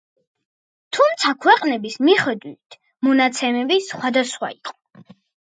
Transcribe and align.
თუმცა, 0.97 1.33
ქვეყნების 1.45 1.97
მიხედვით 2.07 2.79
მონაცემები 3.09 3.79
სხვადასხვა 3.91 4.53
იყო. 4.59 4.77